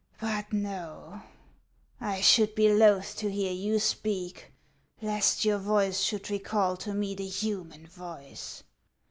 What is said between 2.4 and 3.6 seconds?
be loath to hear